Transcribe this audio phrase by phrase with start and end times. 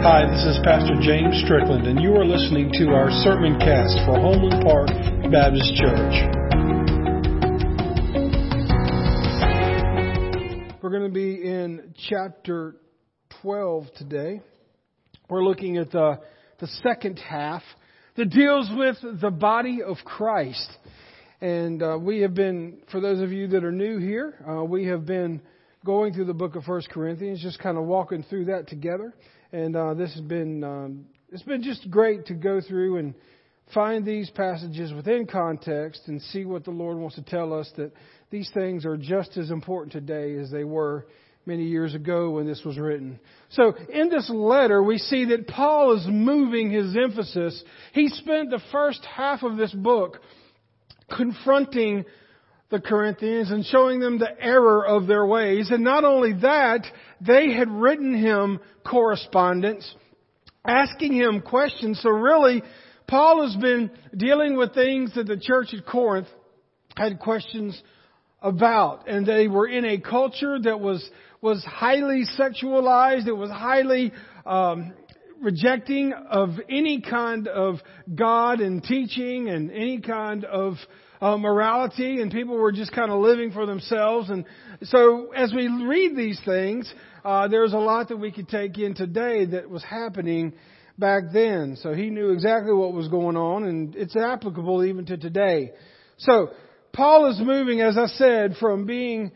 [0.00, 4.14] Hi, this is Pastor James Strickland, and you are listening to our sermon cast for
[4.14, 4.86] Homeland Park
[5.32, 6.14] Baptist Church.
[10.80, 12.76] We're going to be in chapter
[13.42, 14.40] 12 today.
[15.28, 16.20] We're looking at the,
[16.60, 17.62] the second half
[18.16, 20.70] that deals with the body of Christ.
[21.40, 24.86] And uh, we have been, for those of you that are new here, uh, we
[24.86, 25.42] have been
[25.84, 29.12] going through the book of First Corinthians, just kind of walking through that together.
[29.52, 33.14] And uh, this has been um, it's been just great to go through and
[33.72, 37.92] find these passages within context and see what the Lord wants to tell us that
[38.30, 41.06] these things are just as important today as they were
[41.46, 43.18] many years ago when this was written.
[43.50, 47.62] So in this letter, we see that Paul is moving his emphasis.
[47.94, 50.20] He spent the first half of this book
[51.10, 52.04] confronting
[52.70, 55.70] the Corinthians and showing them the error of their ways.
[55.70, 56.84] And not only that,
[57.20, 59.90] they had written him correspondence,
[60.66, 62.00] asking him questions.
[62.02, 62.62] So really,
[63.06, 66.28] Paul has been dealing with things that the church at Corinth
[66.94, 67.80] had questions
[68.42, 69.08] about.
[69.08, 71.08] And they were in a culture that was,
[71.40, 73.26] was highly sexualized.
[73.26, 74.12] It was highly,
[74.44, 74.92] um,
[75.40, 77.76] rejecting of any kind of
[78.14, 80.74] God and teaching and any kind of
[81.20, 84.30] uh, morality and people were just kind of living for themselves.
[84.30, 84.44] And
[84.82, 86.92] so as we read these things,
[87.24, 90.52] uh, there's a lot that we could take in today that was happening
[90.98, 91.76] back then.
[91.80, 95.72] So he knew exactly what was going on and it's applicable even to today.
[96.18, 96.50] So
[96.92, 99.32] Paul is moving, as I said, from being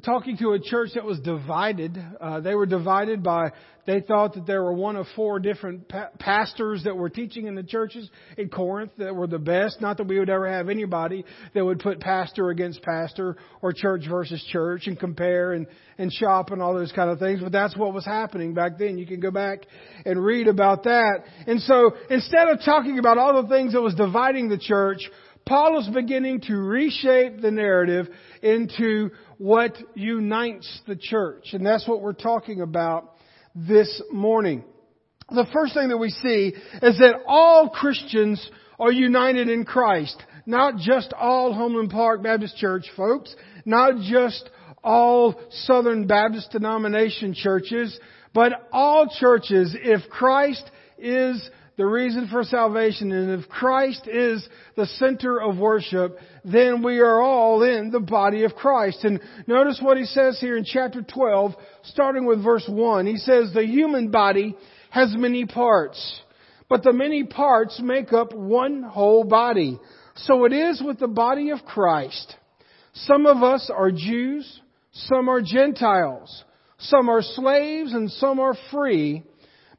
[0.00, 2.02] talking to a church that was divided.
[2.18, 3.50] Uh, they were divided by,
[3.86, 7.54] they thought that there were one of four different pa- pastors that were teaching in
[7.54, 9.82] the churches in Corinth that were the best.
[9.82, 14.04] Not that we would ever have anybody that would put pastor against pastor or church
[14.08, 15.66] versus church and compare and,
[15.98, 18.96] and shop and all those kind of things, but that's what was happening back then.
[18.96, 19.66] You can go back
[20.06, 21.24] and read about that.
[21.46, 25.02] And so instead of talking about all the things that was dividing the church,
[25.44, 28.08] Paul is beginning to reshape the narrative
[28.42, 29.10] into
[29.42, 31.48] what unites the church.
[31.52, 33.16] And that's what we're talking about
[33.56, 34.62] this morning.
[35.28, 38.48] The first thing that we see is that all Christians
[38.78, 40.16] are united in Christ.
[40.46, 44.48] Not just all Homeland Park Baptist Church folks, not just
[44.84, 47.98] all Southern Baptist denomination churches,
[48.32, 53.12] but all churches, if Christ is the reason for salvation.
[53.12, 54.46] And if Christ is
[54.76, 59.04] the center of worship, then we are all in the body of Christ.
[59.04, 63.06] And notice what he says here in chapter 12, starting with verse 1.
[63.06, 64.56] He says, the human body
[64.90, 66.20] has many parts,
[66.68, 69.78] but the many parts make up one whole body.
[70.14, 72.36] So it is with the body of Christ.
[72.92, 74.60] Some of us are Jews,
[74.92, 76.44] some are Gentiles,
[76.78, 79.22] some are slaves, and some are free.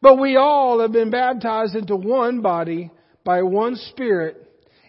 [0.03, 2.91] But we all have been baptized into one body
[3.24, 4.36] by one Spirit,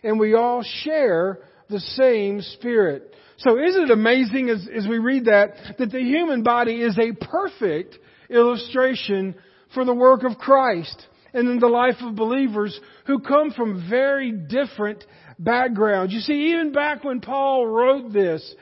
[0.02, 1.38] and we all share
[1.70, 3.14] the same Spirit.
[3.36, 7.12] So isn't it amazing as, as we read that, that the human body is a
[7.12, 7.96] perfect
[8.28, 9.36] illustration
[9.72, 12.76] for the work of Christ and in the life of believers
[13.06, 15.04] who come from very different
[15.38, 16.12] backgrounds.
[16.12, 18.52] You see, even back when Paul wrote this,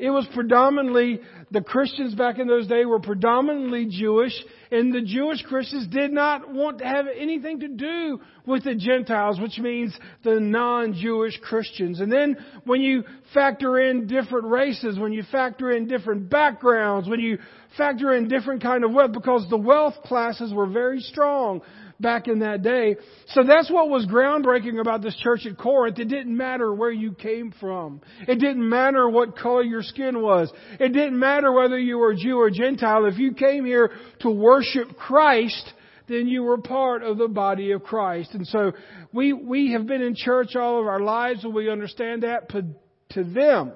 [0.00, 4.32] it was predominantly, the Christians back in those days were predominantly Jewish,
[4.72, 9.38] and the Jewish Christians did not want to have anything to do with the Gentiles,
[9.38, 9.94] which means
[10.24, 12.00] the non-Jewish Christians.
[12.00, 17.20] And then when you factor in different races, when you factor in different backgrounds, when
[17.20, 17.38] you
[17.76, 21.60] factor in different kind of wealth, because the wealth classes were very strong
[22.00, 22.96] back in that day.
[23.28, 25.98] So that's what was groundbreaking about this church at Corinth.
[25.98, 28.00] It didn't matter where you came from.
[28.26, 30.52] It didn't matter what color your skin was.
[30.78, 33.06] It didn't matter whether you were Jew or Gentile.
[33.06, 33.90] If you came here
[34.20, 35.72] to worship Christ,
[36.08, 38.34] then you were part of the body of Christ.
[38.34, 38.72] And so
[39.12, 42.48] we, we have been in church all of our lives and we understand that.
[42.48, 42.64] But
[43.10, 43.72] to them,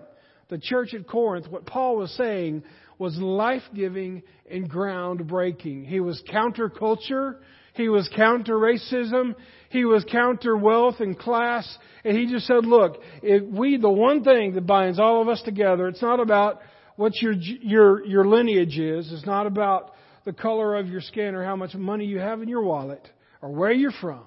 [0.49, 2.65] the church at Corinth, what Paul was saying
[2.99, 5.87] was life-giving and groundbreaking.
[5.87, 7.37] He was counterculture.
[7.75, 9.35] He was counter racism.
[9.71, 11.79] He was counter wealth and class.
[12.05, 15.43] And he just said, look, if we, the one thing that binds all of us
[15.43, 16.61] together, it's not about
[16.97, 19.13] what your, your, your lineage is.
[19.13, 19.93] It's not about
[20.25, 23.07] the color of your skin or how much money you have in your wallet
[23.43, 24.25] or where you're from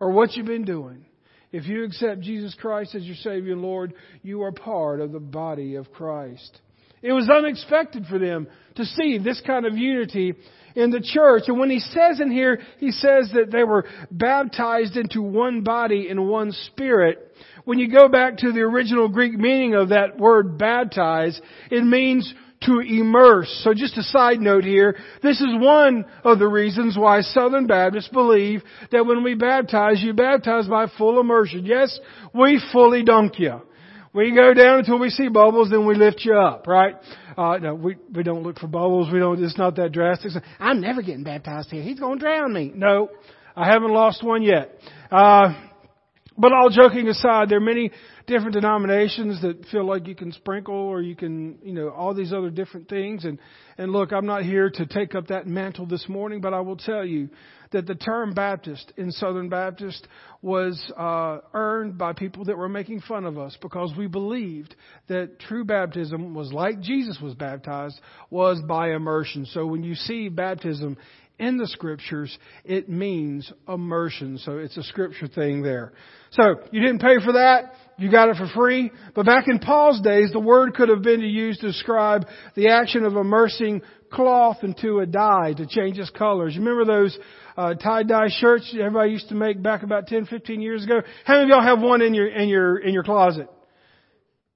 [0.00, 1.06] or what you've been doing.
[1.52, 5.20] If you accept Jesus Christ as your Savior and Lord, you are part of the
[5.20, 6.60] body of Christ.
[7.02, 8.46] It was unexpected for them
[8.76, 10.34] to see this kind of unity
[10.74, 11.44] in the church.
[11.46, 16.08] And when he says in here, he says that they were baptized into one body
[16.08, 17.34] and one spirit.
[17.64, 21.40] When you go back to the original Greek meaning of that word baptize,
[21.70, 22.32] it means
[22.62, 23.60] to immerse.
[23.64, 28.08] So just a side note here, this is one of the reasons why Southern Baptists
[28.08, 28.62] believe
[28.92, 31.64] that when we baptize, you baptize by full immersion.
[31.64, 31.98] Yes,
[32.34, 33.62] we fully dunk you.
[34.12, 36.96] We go down until we see bubbles, then we lift you up, right?
[37.36, 39.12] Uh, no, we, we don't look for bubbles.
[39.12, 40.32] We don't, it's not that drastic.
[40.58, 41.82] I'm never getting baptized here.
[41.82, 42.72] He's going to drown me.
[42.74, 43.08] No,
[43.54, 44.76] I haven't lost one yet.
[45.12, 45.54] Uh,
[46.40, 47.90] but all joking aside, there are many
[48.26, 52.32] different denominations that feel like you can sprinkle or you can, you know, all these
[52.32, 53.24] other different things.
[53.24, 53.38] And,
[53.76, 56.76] and look, I'm not here to take up that mantle this morning, but I will
[56.76, 57.28] tell you
[57.72, 60.06] that the term Baptist in Southern Baptist
[60.42, 64.74] was uh, earned by people that were making fun of us because we believed
[65.08, 69.46] that true baptism was like Jesus was baptized, was by immersion.
[69.46, 70.96] So when you see baptism
[71.40, 74.38] in the scriptures, it means immersion.
[74.38, 75.92] So it's a scripture thing there.
[76.32, 77.72] So you didn't pay for that.
[77.98, 78.92] You got it for free.
[79.14, 83.04] But back in Paul's days, the word could have been used to describe the action
[83.04, 83.82] of immersing
[84.12, 86.54] cloth into a dye to change its colors.
[86.54, 87.18] You remember those
[87.56, 91.00] uh, tie-dye shirts everybody used to make back about 10, 15 years ago?
[91.24, 93.48] How many of y'all have one in your, in your, in your closet?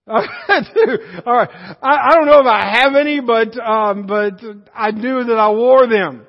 [0.06, 1.48] All right.
[1.82, 4.34] I, I don't know if I have any, but um, but
[4.74, 6.26] I knew that I wore them.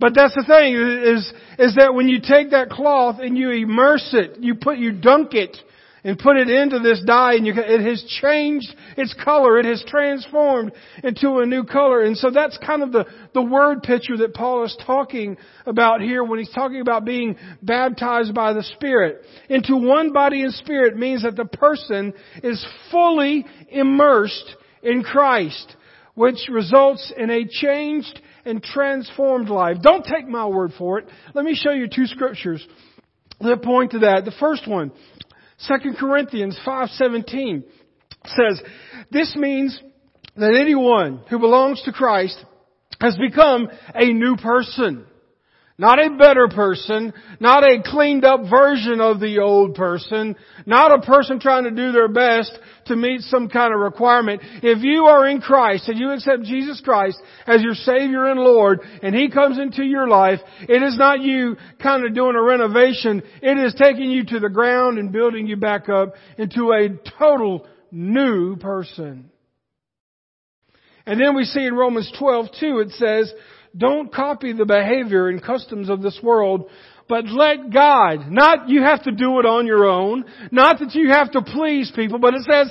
[0.00, 4.10] But that's the thing is is that when you take that cloth and you immerse
[4.12, 5.56] it, you put you dunk it
[6.04, 9.58] and put it into this dye and you, it has changed its color.
[9.58, 10.72] It has transformed
[11.02, 12.02] into a new color.
[12.02, 15.36] And so that's kind of the, the word picture that Paul is talking
[15.66, 19.22] about here when he's talking about being baptized by the Spirit.
[19.48, 25.76] Into one body and spirit means that the person is fully immersed in Christ,
[26.14, 29.76] which results in a changed and transformed life.
[29.82, 31.08] Don't take my word for it.
[31.34, 32.66] Let me show you two scriptures
[33.40, 34.24] that point to that.
[34.24, 34.90] The first one,
[35.66, 37.64] 2 Corinthians 5:17
[38.26, 38.62] says,
[39.10, 39.80] "This means
[40.36, 42.44] that anyone who belongs to Christ
[43.00, 45.06] has become a new person."
[45.80, 50.34] Not a better person, not a cleaned up version of the old person,
[50.66, 54.42] not a person trying to do their best to meet some kind of requirement.
[54.60, 58.80] If you are in Christ and you accept Jesus Christ as your Savior and Lord
[59.04, 63.22] and He comes into your life, it is not you kind of doing a renovation.
[63.40, 66.88] It is taking you to the ground and building you back up into a
[67.20, 69.30] total new person.
[71.06, 73.32] And then we see in Romans 12, 2, it says,
[73.78, 76.68] don't copy the behavior and customs of this world,
[77.08, 81.10] but let God, not you have to do it on your own, not that you
[81.10, 82.70] have to please people, but it says,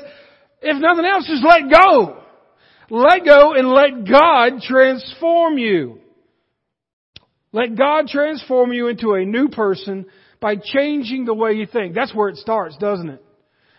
[0.61, 2.23] if nothing else, just let go.
[2.89, 5.99] Let go and let God transform you.
[7.51, 10.05] Let God transform you into a new person
[10.39, 11.95] by changing the way you think.
[11.95, 13.23] That's where it starts, doesn't it?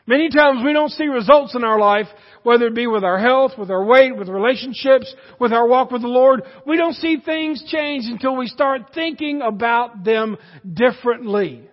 [0.09, 2.07] Many times we don't see results in our life,
[2.43, 6.01] whether it be with our health, with our weight, with relationships, with our walk with
[6.01, 6.45] the Lord.
[6.67, 10.39] We don't see things change until we start thinking about them
[10.73, 11.69] differently.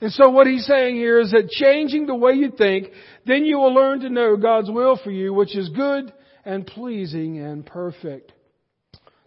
[0.00, 2.88] And so what he's saying here is that changing the way you think,
[3.24, 6.12] then you will learn to know God's will for you, which is good
[6.44, 8.32] and pleasing and perfect.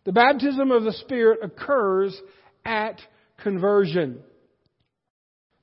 [0.03, 2.19] The baptism of the Spirit occurs
[2.65, 2.99] at
[3.41, 4.19] conversion.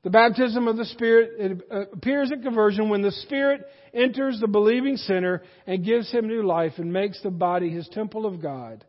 [0.07, 4.97] The baptism of the Spirit uh, appears at conversion when the Spirit enters the believing
[4.97, 8.85] sinner and gives him new life and makes the body his temple of God.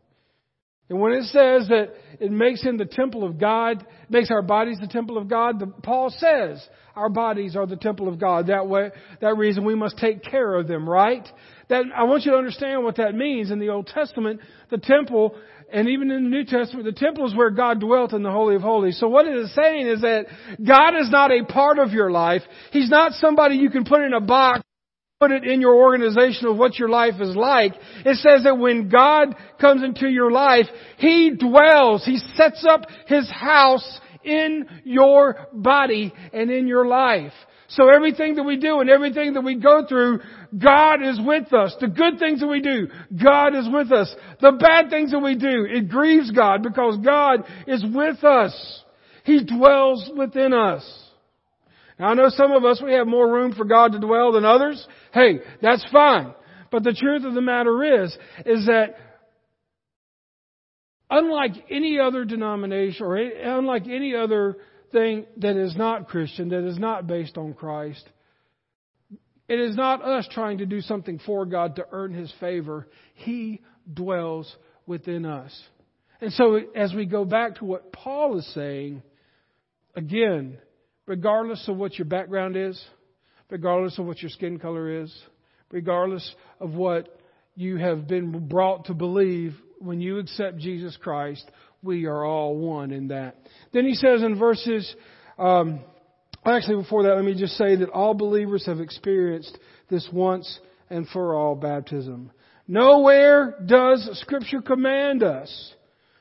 [0.88, 1.88] And when it says that
[2.20, 5.66] it makes him the temple of God, makes our bodies the temple of God, the,
[5.66, 8.46] Paul says our bodies are the temple of God.
[8.46, 11.28] That way, that reason we must take care of them, right?
[11.68, 13.50] That, I want you to understand what that means.
[13.50, 14.38] In the Old Testament,
[14.70, 15.36] the temple
[15.72, 18.56] and even in the New Testament, the temple is where God dwelt in the Holy
[18.56, 18.98] of Holies.
[18.98, 20.26] So what it is saying is that
[20.66, 22.42] God is not a part of your life.
[22.72, 24.62] He's not somebody you can put in a box,
[25.20, 27.74] put it in your organization of what your life is like.
[28.04, 32.04] It says that when God comes into your life, He dwells.
[32.04, 37.32] He sets up His house in your body and in your life.
[37.70, 40.20] So everything that we do and everything that we go through,
[40.56, 41.76] God is with us.
[41.80, 42.88] The good things that we do,
[43.22, 44.14] God is with us.
[44.40, 48.82] The bad things that we do, it grieves God because God is with us.
[49.24, 50.82] He dwells within us.
[51.98, 54.46] Now I know some of us, we have more room for God to dwell than
[54.46, 54.86] others.
[55.12, 56.32] Hey, that's fine.
[56.70, 58.94] But the truth of the matter is, is that
[61.10, 64.56] unlike any other denomination or unlike any other
[64.92, 68.08] thing that is not Christian, that is not based on Christ.
[69.48, 72.86] It is not us trying to do something for God to earn His favor.
[73.14, 74.54] He dwells
[74.86, 75.58] within us.
[76.20, 79.02] And so, as we go back to what Paul is saying,
[79.94, 80.58] again,
[81.06, 82.82] regardless of what your background is,
[83.50, 85.14] regardless of what your skin color is,
[85.70, 87.08] regardless of what
[87.54, 91.48] you have been brought to believe when you accept Jesus Christ,
[91.82, 93.36] we are all one in that.
[93.72, 94.94] Then he says in verses,
[95.38, 95.80] um,
[96.44, 99.56] actually before that, let me just say that all believers have experienced
[99.88, 100.58] this once
[100.90, 102.30] and for all baptism.
[102.66, 105.74] Nowhere does Scripture command us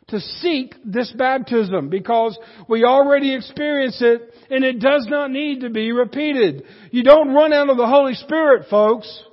[0.07, 2.37] to seek this baptism because
[2.69, 6.63] we already experience it and it does not need to be repeated.
[6.91, 9.23] You don't run out of the Holy Spirit, folks.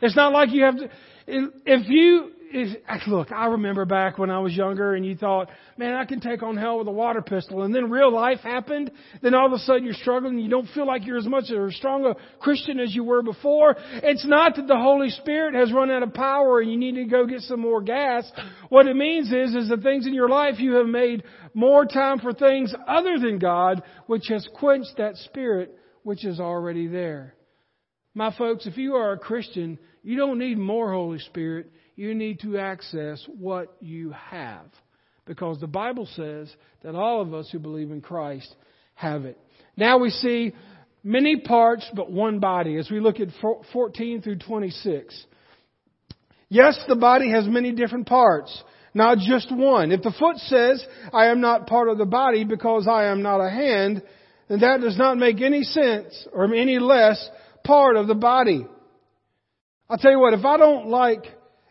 [0.00, 0.90] It's not like you have to,
[1.26, 2.76] if you is,
[3.08, 6.42] look, I remember back when I was younger and you thought, man, I can take
[6.42, 7.62] on hell with a water pistol.
[7.62, 8.90] And then real life happened.
[9.22, 10.38] Then all of a sudden you're struggling.
[10.38, 13.22] You don't feel like you're as much or as strong a Christian as you were
[13.22, 13.76] before.
[13.94, 17.04] It's not that the Holy Spirit has run out of power and you need to
[17.04, 18.30] go get some more gas.
[18.68, 22.20] What it means is, is the things in your life you have made more time
[22.20, 27.34] for things other than God, which has quenched that spirit which is already there.
[28.14, 32.40] My folks, if you are a Christian, you don't need more Holy Spirit you need
[32.40, 34.66] to access what you have.
[35.26, 38.54] Because the Bible says that all of us who believe in Christ
[38.94, 39.38] have it.
[39.76, 40.52] Now we see
[41.02, 43.28] many parts but one body as we look at
[43.72, 45.26] 14 through 26.
[46.48, 49.92] Yes, the body has many different parts, not just one.
[49.92, 53.40] If the foot says, I am not part of the body because I am not
[53.40, 54.02] a hand,
[54.48, 57.28] then that does not make any sense or any less
[57.64, 58.66] part of the body.
[59.88, 61.24] I'll tell you what, if I don't like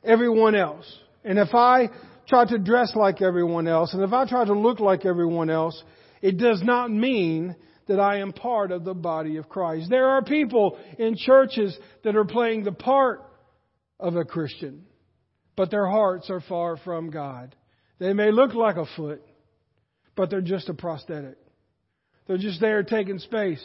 [0.03, 0.85] everyone else.
[1.23, 1.89] And if I
[2.27, 5.81] try to dress like everyone else, and if I try to look like everyone else,
[6.21, 7.55] it does not mean
[7.87, 9.89] that I am part of the body of Christ.
[9.89, 13.21] There are people in churches that are playing the part
[13.99, 14.85] of a Christian,
[15.55, 17.55] but their hearts are far from God.
[17.99, 19.21] They may look like a foot,
[20.15, 21.37] but they're just a prosthetic.
[22.27, 23.63] They're just there taking space.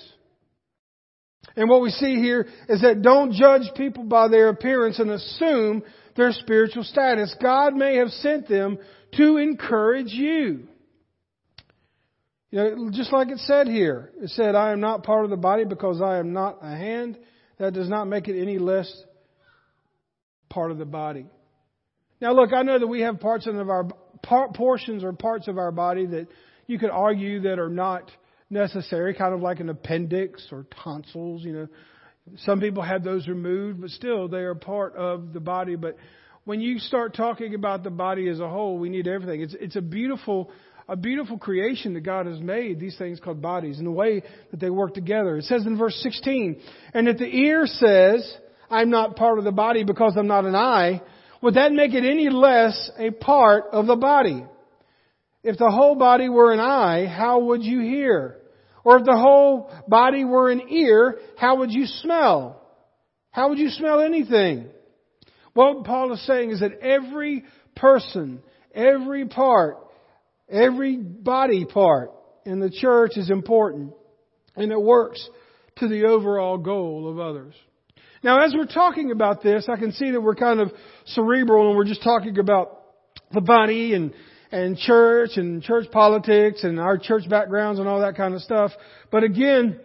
[1.57, 5.83] And what we see here is that don't judge people by their appearance and assume
[6.19, 7.35] their spiritual status.
[7.41, 8.79] God may have sent them
[9.17, 10.69] to encourage you.
[12.51, 15.37] You know, just like it said here, it said, I am not part of the
[15.37, 17.19] body because I am not a hand.
[17.59, 18.91] That does not make it any less
[20.49, 21.27] part of the body.
[22.21, 23.87] Now, look, I know that we have parts of our
[24.55, 26.27] portions or parts of our body that
[26.67, 28.11] you could argue that are not
[28.51, 31.69] necessary, kind of like an appendix or tonsils, you know.
[32.39, 35.77] Some people have those removed, but still they are part of the body.
[35.77, 35.97] But
[36.45, 39.43] when you start talking about the body as a whole, we need everything.
[39.43, 40.51] It's, it's a beautiful,
[40.89, 44.59] a beautiful creation that God has made, these things called bodies, and the way that
[44.59, 45.37] they work together.
[45.37, 46.61] It says in verse 16,
[46.95, 48.35] and if the ear says,
[48.71, 51.03] I'm not part of the body because I'm not an eye,
[51.43, 54.45] would that make it any less a part of the body?
[55.43, 58.38] If the whole body were an eye, how would you hear?
[58.89, 62.59] Or if the whole body were an ear, how would you smell?
[63.31, 64.65] How would you smell anything?
[65.53, 67.45] What Paul is saying is that every
[67.77, 68.43] person,
[68.75, 69.77] every part,
[70.49, 72.13] every body part
[72.47, 73.93] in the church is important
[74.57, 75.23] and it works
[75.81, 77.55] to the overall goal of others.
[78.23, 80.73] Now, as we're talking about this, I can see that we're kind of
[81.09, 82.81] cerebral and we're just talking about
[83.35, 84.15] the body and
[84.51, 88.73] and church and church politics and our church backgrounds and all that kind of stuff.
[89.11, 89.81] But again,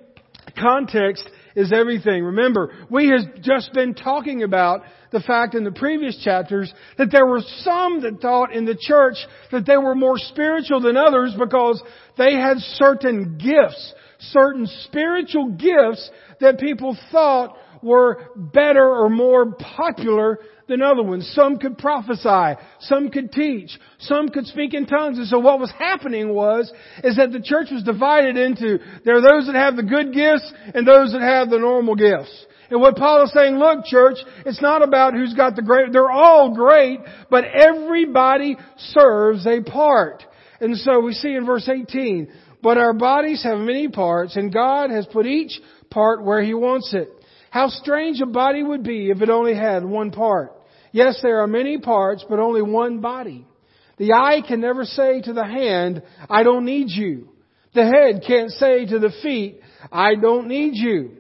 [0.59, 2.23] context is everything.
[2.23, 7.25] Remember, we have just been talking about the fact in the previous chapters that there
[7.25, 9.15] were some that thought in the church
[9.51, 11.81] that they were more spiritual than others because
[12.17, 20.39] they had certain gifts, certain spiritual gifts that people thought were better or more popular
[20.67, 21.29] than other ones.
[21.35, 22.59] Some could prophesy.
[22.79, 23.77] Some could teach.
[23.99, 25.17] Some could speak in tongues.
[25.17, 26.71] And so what was happening was,
[27.03, 30.51] is that the church was divided into, there are those that have the good gifts
[30.73, 32.45] and those that have the normal gifts.
[32.69, 36.09] And what Paul is saying, look church, it's not about who's got the great, they're
[36.09, 40.23] all great, but everybody serves a part.
[40.59, 44.89] And so we see in verse 18, but our bodies have many parts and God
[44.89, 45.59] has put each
[45.91, 47.09] part where He wants it.
[47.53, 50.53] How strange a body would be if it only had one part.
[50.91, 53.45] Yes, there are many parts, but only one body.
[53.99, 57.29] The eye can never say to the hand, I don't need you.
[57.75, 59.59] The head can't say to the feet,
[59.91, 61.17] I don't need you.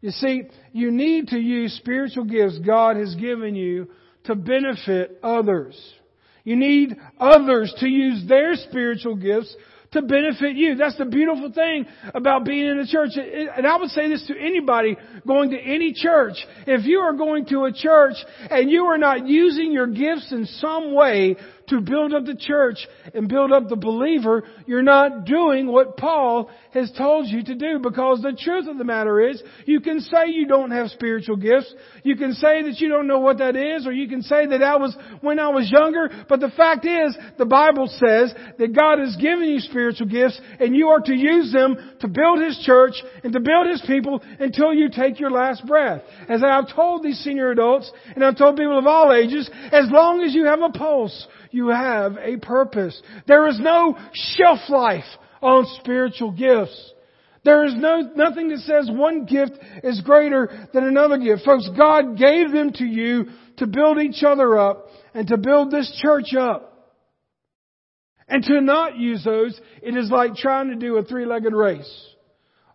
[0.00, 0.42] You see,
[0.72, 3.90] you need to use spiritual gifts God has given you
[4.24, 5.80] to benefit others.
[6.42, 9.54] You need others to use their spiritual gifts
[9.94, 10.76] to benefit you.
[10.76, 13.10] That's the beautiful thing about being in the church.
[13.16, 14.96] And I would say this to anybody
[15.26, 16.36] going to any church.
[16.66, 18.16] If you are going to a church
[18.50, 21.36] and you are not using your gifts in some way
[21.68, 22.76] to build up the church
[23.14, 27.78] and build up the believer, you're not doing what Paul has told you to do
[27.82, 31.72] because the truth of the matter is you can say you don't have spiritual gifts.
[32.02, 34.62] You can say that you don't know what that is or you can say that
[34.62, 38.98] I was when I was younger, but the fact is the Bible says that God
[38.98, 42.94] has given you spiritual gifts and you are to use them to build His church
[43.22, 46.02] and to build His people until you take your last breath.
[46.28, 50.22] As I've told these senior adults and I've told people of all ages, as long
[50.22, 53.00] as you have a pulse, you have a purpose.
[53.26, 55.04] There is no shelf life
[55.40, 56.92] on spiritual gifts.
[57.44, 61.44] There is no, nothing that says one gift is greater than another gift.
[61.44, 63.26] Folks, God gave them to you
[63.58, 66.70] to build each other up and to build this church up.
[68.26, 72.10] And to not use those, it is like trying to do a three-legged race.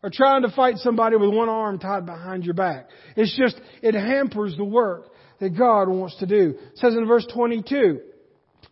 [0.04, 2.88] Or trying to fight somebody with one arm tied behind your back.
[3.18, 5.08] It's just, it hampers the work
[5.40, 6.56] that God wants to do.
[6.58, 8.00] It says in verse 22,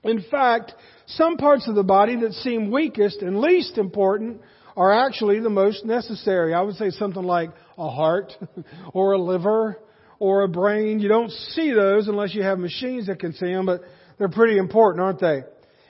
[0.03, 0.73] in fact,
[1.07, 4.41] some parts of the body that seem weakest and least important
[4.75, 6.53] are actually the most necessary.
[6.53, 8.33] I would say something like a heart
[8.93, 9.79] or a liver
[10.19, 10.99] or a brain.
[10.99, 13.81] You don't see those unless you have machines that can see them, but
[14.17, 15.43] they're pretty important, aren't they?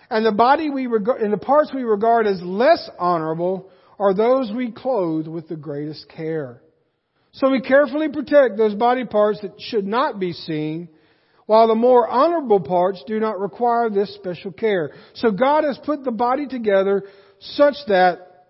[0.09, 4.51] And the body we regard, and the parts we regard as less honorable are those
[4.55, 6.61] we clothe with the greatest care.
[7.33, 10.89] So we carefully protect those body parts that should not be seen,
[11.47, 14.91] while the more honorable parts do not require this special care.
[15.15, 17.03] So God has put the body together
[17.39, 18.45] such that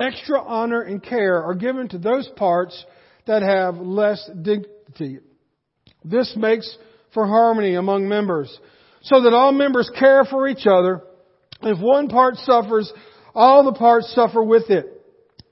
[0.00, 2.84] extra honor and care are given to those parts
[3.26, 5.18] that have less dignity.
[6.04, 6.76] This makes
[7.14, 8.56] for harmony among members,
[9.02, 11.02] so that all members care for each other.
[11.62, 12.92] If one part suffers,
[13.34, 14.86] all the parts suffer with it.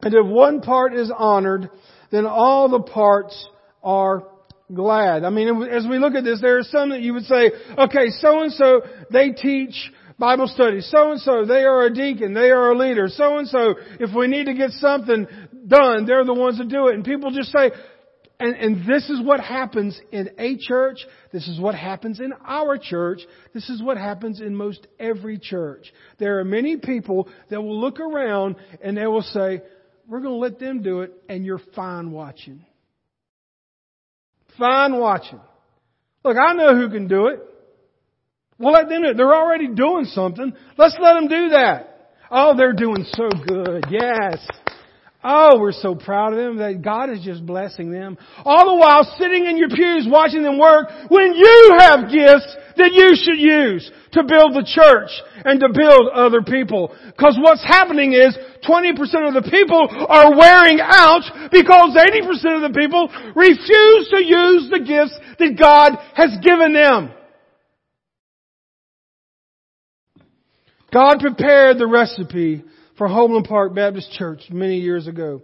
[0.02, 1.71] And if one part is honored,
[2.11, 3.49] then all the parts
[3.83, 4.25] are
[4.74, 5.24] glad.
[5.24, 8.10] I mean, as we look at this, there are some that you would say, okay,
[8.10, 10.80] so and so, they teach Bible study.
[10.80, 13.08] So and so, they are a deacon, they are a leader.
[13.08, 15.26] So and so, if we need to get something
[15.66, 16.94] done, they're the ones that do it.
[16.94, 17.70] And people just say,
[18.38, 20.98] and, and this is what happens in a church.
[21.30, 23.20] This is what happens in our church.
[23.52, 25.92] This is what happens in most every church.
[26.18, 29.60] There are many people that will look around and they will say,
[30.08, 32.64] we're going to let them do it, and you're fine watching.
[34.58, 35.41] Fine watching.
[36.25, 37.41] Look, I know who can do it.
[38.58, 39.17] We'll let them do it.
[39.17, 40.52] They're already doing something.
[40.76, 41.86] Let's let them do that.
[42.30, 43.86] Oh, they're doing so good.
[43.91, 44.47] Yes.
[45.23, 48.17] Oh, we're so proud of them that God is just blessing them.
[48.43, 52.97] All the while sitting in your pews watching them work when you have gifts that
[52.97, 55.13] you should use to build the church
[55.45, 56.97] and to build other people.
[57.21, 58.33] Cause what's happening is
[58.65, 58.97] 20%
[59.28, 64.80] of the people are wearing out because 80% of the people refuse to use the
[64.80, 67.13] gifts that God has given them.
[70.91, 72.65] God prepared the recipe
[73.00, 75.41] for Homeland Park Baptist Church many years ago.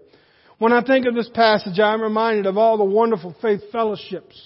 [0.59, 4.39] When I think of this passage, I'm reminded of all the wonderful faith fellowships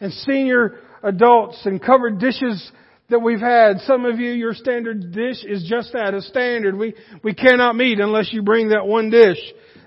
[0.00, 2.70] and senior adults and covered dishes
[3.08, 3.78] that we've had.
[3.86, 6.76] Some of you, your standard dish is just that, a standard.
[6.76, 6.92] We,
[7.24, 9.38] we cannot meet unless you bring that one dish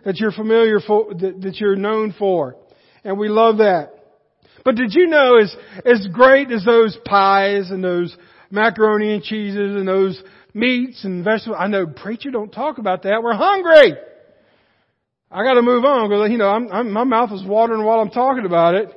[0.04, 2.56] that you're familiar for, that, that you're known for.
[3.04, 3.91] And we love that.
[4.63, 8.17] But did you know as, as great as those pies and those
[8.49, 10.19] macaroni and cheeses and those
[10.55, 11.57] meats and vegetables.
[11.59, 13.21] I know, preacher, don't talk about that.
[13.21, 13.93] We're hungry.
[15.29, 17.99] I got to move on because you know I'm, I'm, my mouth is watering while
[17.99, 18.89] I'm talking about it.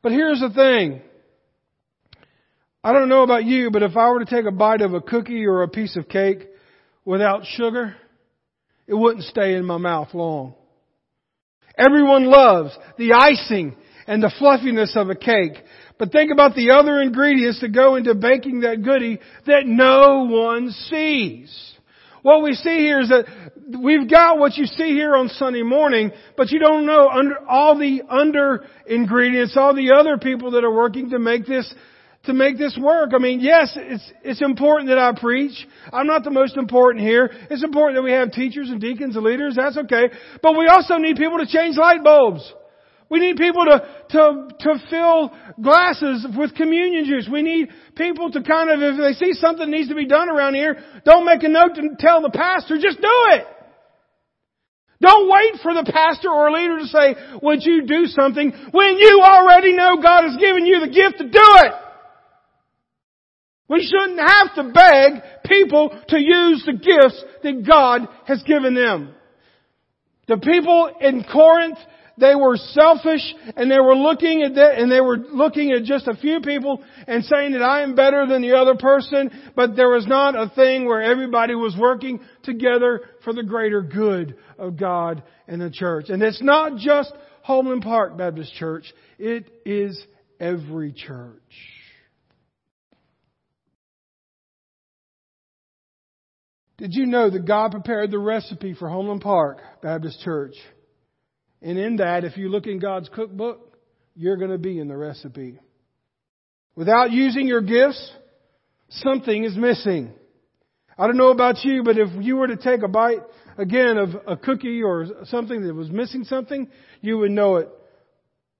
[0.00, 1.02] But here's the thing.
[2.84, 5.00] I don't know about you, but if I were to take a bite of a
[5.00, 6.48] cookie or a piece of cake
[7.04, 7.96] without sugar,
[8.86, 10.54] it wouldn't stay in my mouth long.
[11.76, 15.54] Everyone loves the icing and the fluffiness of a cake.
[16.02, 20.72] But think about the other ingredients that go into baking that goodie that no one
[20.90, 21.76] sees.
[22.22, 23.26] What we see here is that
[23.80, 27.78] we've got what you see here on Sunday morning, but you don't know under, all
[27.78, 31.72] the under ingredients, all the other people that are working to make this
[32.24, 33.10] to make this work.
[33.14, 35.54] I mean, yes, it's, it's important that I preach.
[35.92, 37.30] I'm not the most important here.
[37.48, 39.54] It's important that we have teachers and deacons and leaders.
[39.54, 40.08] That's okay.
[40.42, 42.52] But we also need people to change light bulbs.
[43.12, 47.28] We need people to, to, to fill glasses with communion juice.
[47.30, 50.54] We need people to kind of, if they see something needs to be done around
[50.54, 53.46] here, don't make a note to tell the pastor, just do it.
[55.02, 59.20] Don't wait for the pastor or leader to say, would you do something when you
[59.22, 61.72] already know God has given you the gift to do it.
[63.68, 69.14] We shouldn't have to beg people to use the gifts that God has given them.
[70.28, 71.78] The people in Corinth
[72.18, 73.22] they were selfish
[73.56, 76.82] and they were looking at that and they were looking at just a few people
[77.06, 80.52] and saying that I am better than the other person, but there was not a
[80.54, 86.06] thing where everybody was working together for the greater good of God and the church.
[86.08, 90.02] And it's not just Homeland Park Baptist Church, it is
[90.38, 91.40] every church.
[96.78, 100.54] Did you know that God prepared the recipe for Homeland Park Baptist Church?
[101.62, 103.78] And in that, if you look in God's cookbook,
[104.14, 105.58] you're going to be in the recipe.
[106.74, 108.12] Without using your gifts,
[108.88, 110.12] something is missing.
[110.98, 113.20] I don't know about you, but if you were to take a bite
[113.56, 116.68] again of a cookie or something that was missing something,
[117.00, 117.68] you would know it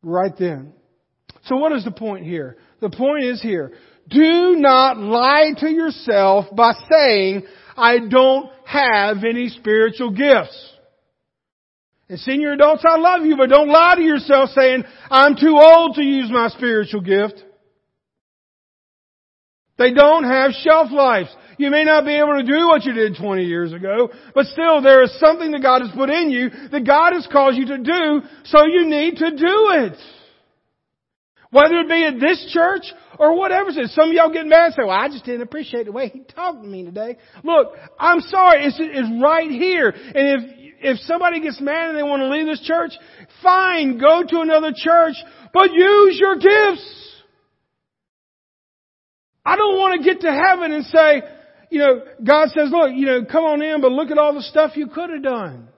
[0.02, 0.72] right then.
[1.44, 2.56] So what is the point here?
[2.80, 3.72] The point is here.
[4.08, 7.44] Do not lie to yourself by saying,
[7.76, 10.72] I don't have any spiritual gifts.
[12.12, 15.94] And senior adults, I love you, but don't lie to yourself saying, I'm too old
[15.94, 17.42] to use my spiritual gift.
[19.78, 21.34] They don't have shelf lives.
[21.56, 24.82] You may not be able to do what you did 20 years ago, but still
[24.82, 27.78] there is something that God has put in you that God has called you to
[27.78, 29.96] do, so you need to do it.
[31.48, 33.70] Whether it be at this church or whatever.
[33.70, 33.94] It is.
[33.94, 36.20] Some of y'all get mad and say, well, I just didn't appreciate the way he
[36.20, 37.16] talked to me today.
[37.44, 38.64] Look, I'm sorry.
[38.64, 39.88] It's, it's right here.
[39.88, 42.92] And if, if somebody gets mad and they want to leave this church,
[43.42, 45.14] fine, go to another church,
[45.54, 47.22] but use your gifts.
[49.44, 51.22] I don't want to get to heaven and say,
[51.70, 54.42] you know, God says, look, you know, come on in, but look at all the
[54.42, 55.68] stuff you could have done.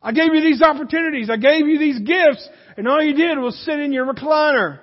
[0.00, 1.28] I gave you these opportunities.
[1.28, 2.48] I gave you these gifts.
[2.76, 4.78] And all you did was sit in your recliner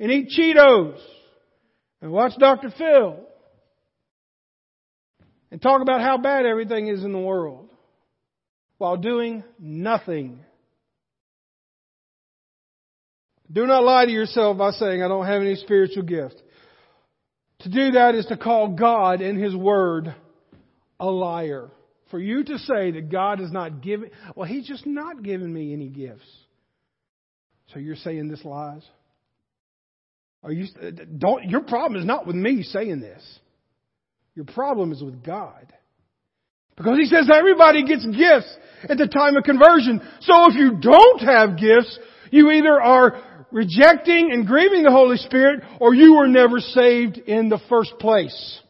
[0.00, 0.98] and eat Cheetos
[2.00, 2.72] and watch Dr.
[2.76, 3.18] Phil
[5.50, 7.68] and talk about how bad everything is in the world
[8.82, 10.40] while doing nothing.
[13.52, 16.34] Do not lie to yourself by saying, I don't have any spiritual gift.
[17.60, 20.12] To do that is to call God and His Word
[20.98, 21.70] a liar.
[22.10, 25.72] For you to say that God is not giving, well, He's just not giving me
[25.72, 26.28] any gifts.
[27.72, 28.82] So you're saying this lies?
[30.42, 30.66] Are you
[31.18, 33.22] don't your problem is not with me saying this.
[34.34, 35.72] Your problem is with God.
[36.82, 38.56] Because he says everybody gets gifts
[38.88, 40.00] at the time of conversion.
[40.20, 41.98] So if you don't have gifts,
[42.30, 47.48] you either are rejecting and grieving the Holy Spirit or you were never saved in
[47.48, 48.60] the first place.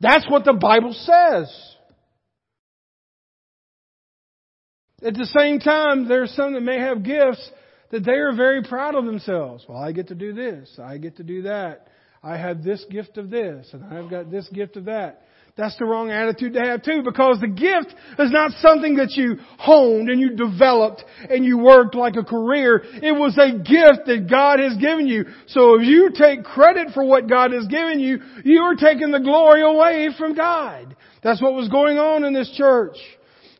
[0.00, 1.74] That's what the Bible says.
[5.02, 7.50] At the same time, there are some that may have gifts
[7.90, 9.64] that they are very proud of themselves.
[9.68, 10.76] Well, I get to do this.
[10.82, 11.88] I get to do that.
[12.22, 15.22] I have this gift of this and I've got this gift of that.
[15.58, 19.38] That's the wrong attitude to have too because the gift is not something that you
[19.58, 22.80] honed and you developed and you worked like a career.
[22.84, 25.24] It was a gift that God has given you.
[25.48, 29.18] So if you take credit for what God has given you, you are taking the
[29.18, 30.94] glory away from God.
[31.24, 32.96] That's what was going on in this church.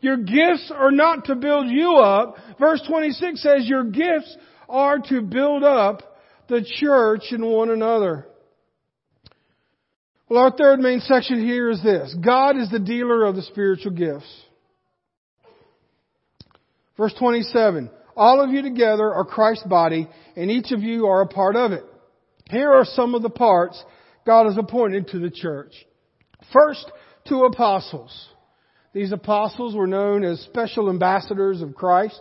[0.00, 2.36] Your gifts are not to build you up.
[2.60, 4.36] Verse 26 says your gifts
[4.68, 6.16] are to build up
[6.48, 8.27] the church and one another.
[10.28, 12.14] Well, our third main section here is this.
[12.22, 14.30] God is the dealer of the spiritual gifts.
[16.98, 17.90] Verse 27.
[18.14, 21.72] All of you together are Christ's body, and each of you are a part of
[21.72, 21.84] it.
[22.50, 23.82] Here are some of the parts
[24.26, 25.72] God has appointed to the church.
[26.52, 26.90] First,
[27.26, 28.28] two apostles.
[28.92, 32.20] These apostles were known as special ambassadors of Christ.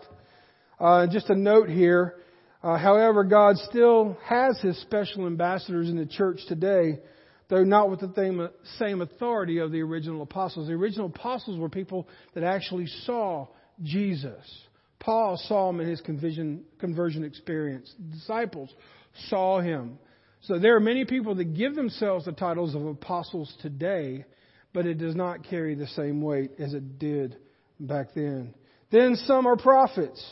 [0.80, 2.16] Uh, just a note here,
[2.64, 7.00] uh, however, God still has his special ambassadors in the church today,
[7.50, 10.68] though not with the same authority of the original apostles.
[10.68, 13.48] The original apostles were people that actually saw
[13.84, 14.44] Jesus.
[15.00, 17.94] Paul saw him in his conversion, conversion experience.
[17.98, 18.74] The disciples
[19.30, 20.00] saw him.
[20.42, 24.26] So there are many people that give themselves the titles of apostles today,
[24.74, 27.38] but it does not carry the same weight as it did
[27.80, 28.54] back then.
[28.92, 30.24] Then some are prophets.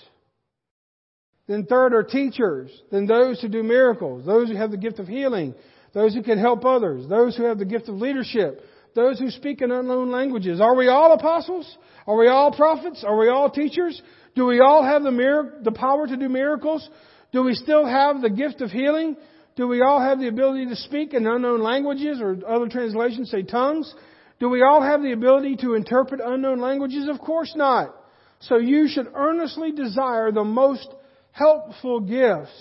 [1.47, 2.71] Then third are teachers.
[2.91, 4.25] Then those who do miracles.
[4.25, 5.53] Those who have the gift of healing.
[5.95, 7.07] Those who can help others.
[7.07, 8.61] Those who have the gift of leadership.
[8.93, 10.59] Those who speak in unknown languages.
[10.59, 11.65] Are we all apostles?
[12.05, 13.03] Are we all prophets?
[13.07, 13.99] Are we all teachers?
[14.35, 16.87] Do we all have the, mir- the power to do miracles?
[17.31, 19.15] Do we still have the gift of healing?
[19.55, 23.43] Do we all have the ability to speak in unknown languages or other translations say
[23.43, 23.93] tongues?
[24.41, 27.07] Do we all have the ability to interpret unknown languages?
[27.07, 27.95] Of course not.
[28.41, 30.89] So you should earnestly desire the most
[31.31, 32.51] helpful gifts.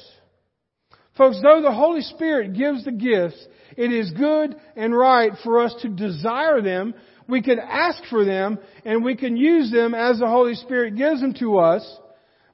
[1.16, 3.46] Folks, though the Holy Spirit gives the gifts,
[3.76, 6.94] it is good and right for us to desire them
[7.26, 11.20] We can ask for them and we can use them as the Holy Spirit gives
[11.20, 11.98] them to us.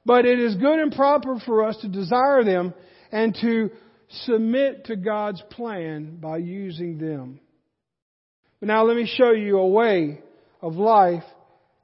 [0.05, 2.73] But it is good and proper for us to desire them
[3.11, 3.69] and to
[4.25, 7.39] submit to God's plan by using them.
[8.59, 10.19] But now let me show you a way
[10.61, 11.23] of life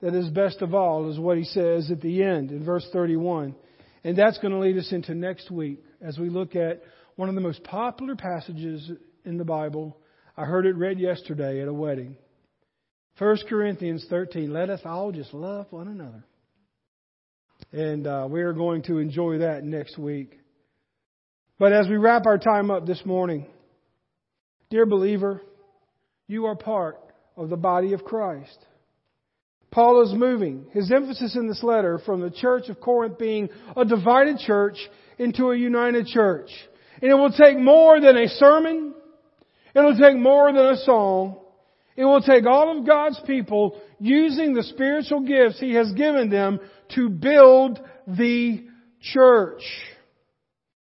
[0.02, 3.56] that is best of all, is what he says at the end in verse 31.
[4.04, 6.82] And that's going to lead us into next week as we look at
[7.16, 8.92] one of the most popular passages
[9.26, 9.98] in the Bible.
[10.36, 12.16] I heard it read yesterday at a wedding.
[13.18, 14.54] 1 Corinthians 13.
[14.54, 16.24] Let us all just love one another.
[17.72, 20.40] And uh, we are going to enjoy that next week.
[21.60, 23.48] But as we wrap our time up this morning,
[24.70, 25.42] dear believer,
[26.28, 27.00] you are part
[27.36, 28.58] of the body of Christ.
[29.72, 33.86] Paul is moving his emphasis in this letter from the church of Corinth being a
[33.86, 34.78] divided church
[35.18, 36.50] into a united church.
[37.02, 38.94] And it will take more than a sermon.
[39.76, 41.40] It'll take more than a song.
[41.96, 46.60] It will take all of God's people using the spiritual gifts He has given them
[46.96, 48.66] to build the
[49.02, 49.62] church.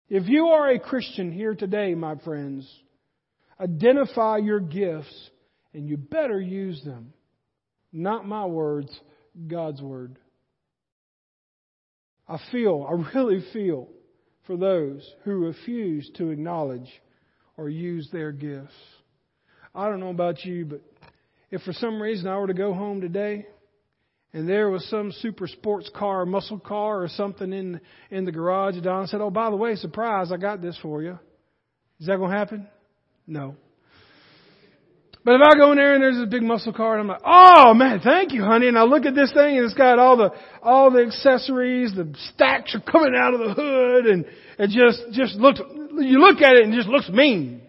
[0.07, 2.67] If you are a Christian here today, my friends,
[3.59, 5.29] identify your gifts
[5.73, 7.13] and you better use them.
[7.91, 8.97] Not my words,
[9.47, 10.17] God's word.
[12.27, 13.87] I feel, I really feel
[14.45, 16.89] for those who refuse to acknowledge
[17.57, 18.73] or use their gifts.
[19.73, 20.81] I don't know about you, but
[21.51, 23.45] if for some reason I were to go home today
[24.33, 28.75] and there was some super sports car, muscle car, or something in in the garage,
[28.75, 30.31] and Don said, "Oh, by the way, surprise!
[30.31, 31.17] I got this for you."
[31.99, 32.67] Is that going to happen?
[33.25, 33.55] No.
[35.29, 37.21] But if I go in there and there's a big muscle car and I'm like,
[37.23, 40.17] oh man, thank you, honey, and I look at this thing and it's got all
[40.17, 40.31] the
[40.63, 44.25] all the accessories, the stacks are coming out of the hood, and
[44.57, 45.59] it just just looks.
[45.59, 47.61] You look at it and it just looks mean.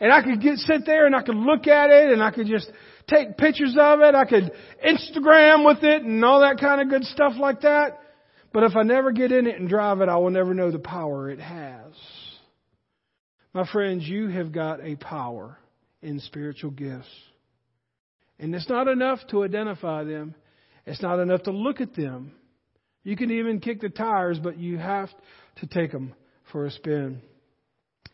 [0.00, 2.48] And I could get sit there and I could look at it and I could
[2.48, 2.68] just
[3.06, 4.16] take pictures of it.
[4.16, 4.50] I could
[4.84, 8.00] Instagram with it and all that kind of good stuff like that.
[8.52, 10.80] But if I never get in it and drive it, I will never know the
[10.80, 11.92] power it has.
[13.54, 15.58] My friends, you have got a power
[16.02, 17.08] in spiritual gifts.
[18.38, 20.34] And it's not enough to identify them.
[20.86, 22.32] It's not enough to look at them.
[23.02, 25.08] You can even kick the tires, but you have
[25.60, 26.14] to take them
[26.52, 27.22] for a spin.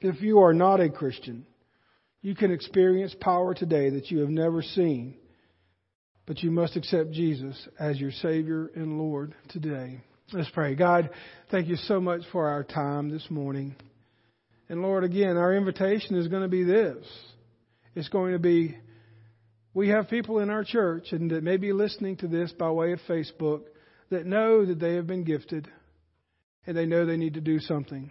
[0.00, 1.46] If you are not a Christian,
[2.20, 5.14] you can experience power today that you have never seen,
[6.26, 10.00] but you must accept Jesus as your Savior and Lord today.
[10.32, 10.74] Let's pray.
[10.74, 11.10] God,
[11.50, 13.76] thank you so much for our time this morning.
[14.68, 17.04] And Lord, again, our invitation is going to be this.
[17.94, 18.76] It's going to be
[19.72, 22.92] we have people in our church and that may be listening to this by way
[22.92, 23.62] of Facebook
[24.10, 25.68] that know that they have been gifted
[26.66, 28.10] and they know they need to do something.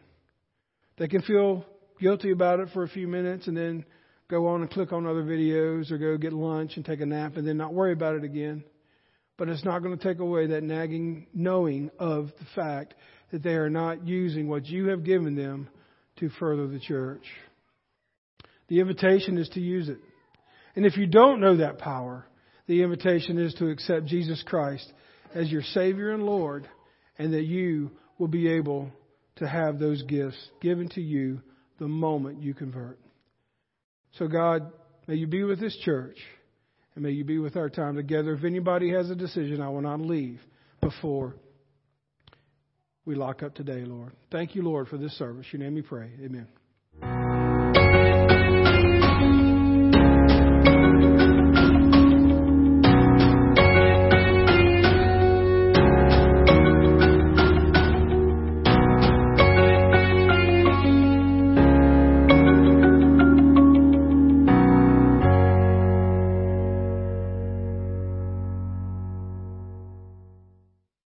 [0.98, 1.65] They can feel
[2.00, 3.86] guilty about it for a few minutes and then
[4.30, 7.38] go on and click on other videos or go get lunch and take a nap
[7.38, 8.63] and then not worry about it again.
[9.38, 12.93] But it's not going to take away that nagging knowing of the fact
[13.32, 15.69] that they are not using what you have given them
[16.17, 17.26] to further the church.
[18.74, 20.00] The invitation is to use it.
[20.76, 22.26] And if you don't know that power,
[22.66, 24.92] the invitation is to accept Jesus Christ
[25.36, 26.68] as your Savior and Lord,
[27.20, 28.90] and that you will be able
[29.36, 31.44] to have those gifts given to you
[31.78, 33.00] the moment you convert.
[34.18, 34.72] So, God,
[35.06, 36.18] may you be with this church
[36.96, 38.34] and may you be with our time together.
[38.34, 40.42] If anybody has a decision, I will not leave
[40.82, 41.36] before
[43.06, 44.14] we lock up today, Lord.
[44.32, 45.46] Thank you, Lord, for this service.
[45.52, 46.10] Your name we pray.
[46.24, 46.48] Amen.